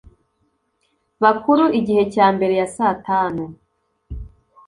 [1.23, 3.43] bakuru igihe cya mbere ya saa tanu